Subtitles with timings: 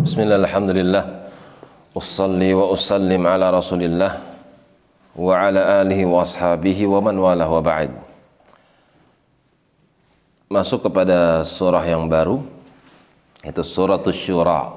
[0.00, 1.04] Bismillah, alhamdulillah.
[1.92, 4.16] Usalli wa usallim ala rasulillah
[5.12, 7.92] Wa ala alihi wa ashabihi wa man walah wa ba'id
[10.48, 12.40] Masuk kepada surah yang baru
[13.44, 14.72] Itu surah Syura.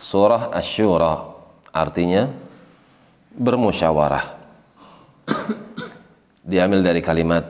[0.00, 1.28] Surah Asyura
[1.68, 2.32] Artinya
[3.36, 4.24] Bermusyawarah.
[6.48, 7.44] Diambil dari kalimat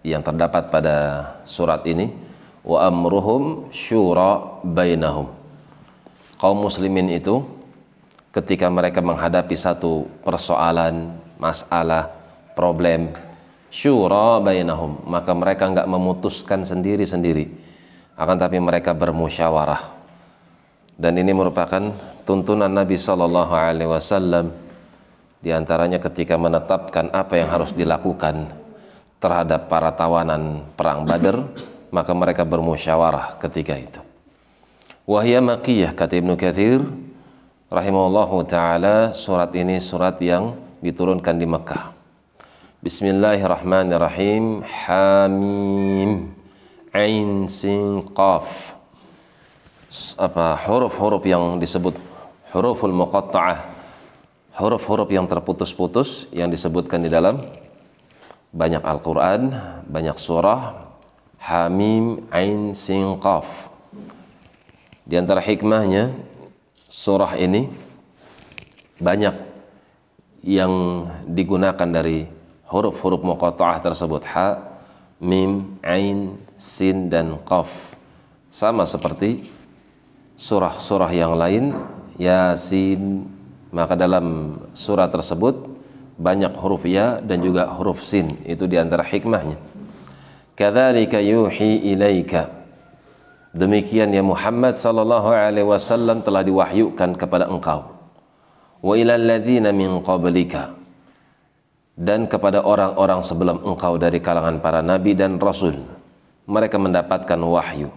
[0.00, 0.96] yang terdapat pada
[1.44, 2.08] surat ini
[2.64, 5.37] Wa amruhum syura bainahum
[6.38, 7.42] kaum muslimin itu
[8.32, 12.08] ketika mereka menghadapi satu persoalan, masalah,
[12.54, 13.10] problem,
[13.68, 17.50] syura bainahum, maka mereka enggak memutuskan sendiri-sendiri,
[18.14, 19.98] akan tapi mereka bermusyawarah.
[20.98, 21.94] Dan ini merupakan
[22.26, 24.50] tuntunan Nabi Shallallahu Alaihi Wasallam
[25.38, 28.50] di antaranya ketika menetapkan apa yang harus dilakukan
[29.22, 31.38] terhadap para tawanan perang Badar,
[31.94, 34.07] maka mereka bermusyawarah ketika itu.
[35.08, 36.84] Wahya Makiyah kata Ibnu Kathir
[37.72, 40.52] rahimahullahu taala surat ini surat yang
[40.84, 41.96] diturunkan di Mekah.
[42.84, 44.60] Bismillahirrahmanirrahim.
[44.84, 46.28] Hamim.
[46.92, 48.76] Ain sin qaf.
[50.20, 51.96] Apa huruf-huruf yang disebut
[52.52, 53.64] huruful muqatta'ah.
[54.60, 57.40] Huruf-huruf yang terputus-putus yang disebutkan di dalam
[58.52, 59.56] banyak Al-Qur'an,
[59.88, 60.84] banyak surah.
[61.48, 63.67] Hamim Ain Sin Qaf
[65.08, 66.12] di antara hikmahnya
[66.84, 67.64] surah ini
[69.00, 69.32] banyak
[70.44, 72.28] yang digunakan dari
[72.68, 74.60] huruf-huruf muqatta'ah tersebut ha,
[75.24, 77.96] mim, ain, sin dan qaf.
[78.52, 79.48] Sama seperti
[80.36, 81.72] surah-surah yang lain
[82.20, 83.24] Yasin
[83.72, 85.56] maka dalam surah tersebut
[86.18, 89.56] banyak huruf ya dan juga huruf sin itu di antara hikmahnya.
[90.58, 92.57] Kadzalika yuhi ilaika
[93.56, 97.88] Demikian ya Muhammad sallallahu alaihi wasallam telah diwahyukan kepada engkau.
[98.84, 100.76] Wa ilal ladzina min qablika
[101.98, 105.74] dan kepada orang-orang sebelum engkau dari kalangan para nabi dan rasul.
[106.48, 107.88] Mereka mendapatkan wahyu.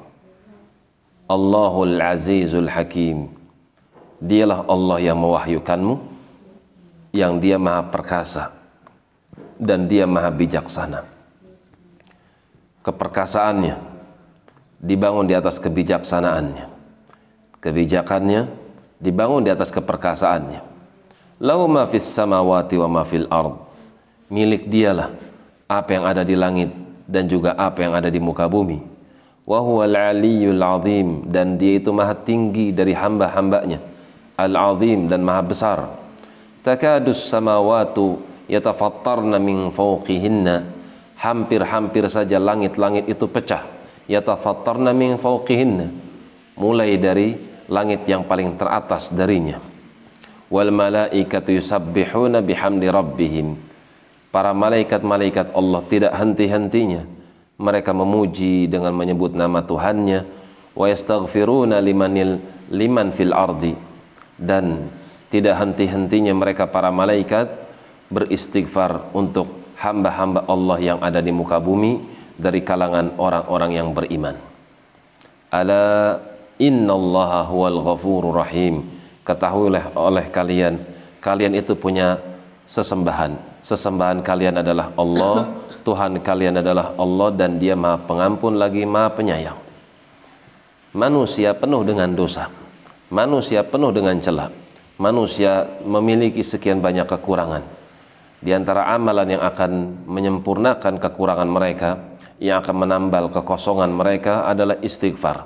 [1.27, 3.31] Allahul Azizul Hakim.
[4.19, 5.95] Dialah Allah yang mewahyukanmu
[7.11, 8.51] yang dia maha perkasa
[9.59, 11.03] dan dia maha bijaksana.
[12.81, 13.90] Keperkasaannya
[14.81, 16.65] dibangun di atas kebijaksanaannya.
[17.61, 18.49] Kebijakannya
[18.97, 20.73] dibangun di atas keperkasaannya.
[21.45, 23.61] Lahu ma fis samawati wa ma fil ard.
[24.33, 25.13] Milik dialah
[25.69, 26.73] apa yang ada di langit
[27.05, 28.81] dan juga apa yang ada di muka bumi.
[29.45, 33.77] Wa huwal aliyyul azim dan dia itu maha tinggi dari hamba-hambanya.
[34.37, 35.79] Al-azim dan maha besar.
[36.65, 38.17] Takadus samawatu
[38.49, 40.81] yatafattarna min fawqihinna.
[41.21, 43.61] Hampir-hampir saja langit-langit itu pecah
[44.09, 45.87] yatafattarna min fawqihinna
[46.57, 47.33] mulai dari
[47.71, 49.57] langit yang paling teratas darinya.
[50.51, 53.55] Wal malaikatu yusabbihuna bihamdi rabbihim.
[54.31, 57.07] Para malaikat-malaikat Allah tidak henti-hentinya.
[57.55, 60.27] Mereka memuji dengan menyebut nama Tuhannya.
[60.75, 63.71] Wa yastaghfiruna limanil liman fil ardi.
[64.35, 64.91] Dan
[65.31, 67.47] tidak henti-hentinya mereka para malaikat
[68.11, 69.47] beristighfar untuk
[69.79, 72.10] hamba-hamba Allah yang ada di muka bumi
[72.41, 74.33] dari kalangan orang-orang yang beriman.
[75.53, 76.17] Ala
[76.57, 78.81] innallaha huwal ghafurur rahim.
[79.21, 80.81] Ketahuilah oleh kalian,
[81.21, 82.17] kalian itu punya
[82.65, 83.61] sesembahan.
[83.61, 85.53] Sesembahan kalian adalah Allah,
[85.85, 89.59] Tuhan kalian adalah Allah dan Dia Maha Pengampun lagi Maha Penyayang.
[90.97, 92.49] Manusia penuh dengan dosa.
[93.13, 94.49] Manusia penuh dengan celah.
[94.97, 97.63] Manusia memiliki sekian banyak kekurangan.
[98.41, 102.10] Di antara amalan yang akan menyempurnakan kekurangan mereka
[102.41, 105.45] yang akan menambal kekosongan mereka adalah istighfar.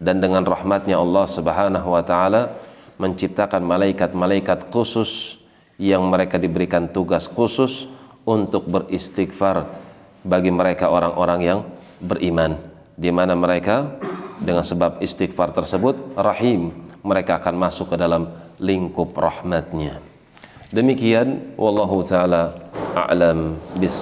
[0.00, 2.56] Dan dengan rahmatnya Allah Subhanahu wa taala
[2.96, 5.36] menciptakan malaikat-malaikat khusus
[5.76, 7.92] yang mereka diberikan tugas khusus
[8.24, 9.68] untuk beristighfar
[10.24, 11.60] bagi mereka orang-orang yang
[12.00, 12.56] beriman.
[12.96, 14.00] Di mana mereka
[14.40, 16.72] dengan sebab istighfar tersebut rahim
[17.04, 20.00] mereka akan masuk ke dalam lingkup rahmatnya.
[20.72, 22.56] Demikian wallahu taala
[22.96, 23.92] a'lam bis